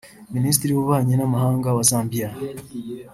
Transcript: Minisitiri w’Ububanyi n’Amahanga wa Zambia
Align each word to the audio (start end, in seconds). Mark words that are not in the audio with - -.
Minisitiri 0.35 0.71
w’Ububanyi 0.73 1.13
n’Amahanga 1.17 1.67
wa 1.75 1.83
Zambia 1.89 2.29